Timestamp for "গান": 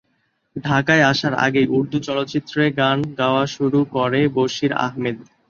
2.79-2.99